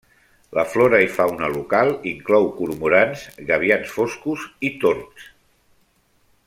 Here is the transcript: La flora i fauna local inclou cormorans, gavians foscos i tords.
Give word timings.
La 0.59 0.63
flora 0.69 1.01
i 1.07 1.09
fauna 1.17 1.49
local 1.57 1.93
inclou 2.13 2.49
cormorans, 2.55 3.27
gavians 3.51 3.95
foscos 3.99 4.47
i 4.71 4.73
tords. 4.85 5.33